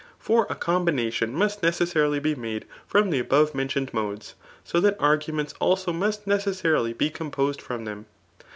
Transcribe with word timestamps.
For 0.17 0.47
a 0.49 0.55
combinarion 0.55 1.29
must 1.29 1.61
necessarily 1.61 2.17
be 2.17 2.33
made 2.33 2.65
from 2.87 3.11
the 3.11 3.19
above 3.19 3.53
mendoned 3.53 3.93
modes; 3.93 4.33
so 4.63 4.79
that 4.79 4.97
arguments 4.99 5.53
also 5.59 5.93
must 5.93 6.25
necessarily 6.25 6.91
be 6.93 7.11
composed 7.11 7.61
from 7.61 7.85
them. 7.85 8.07